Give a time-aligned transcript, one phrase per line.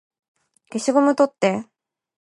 [0.71, 1.67] 消しゴム取って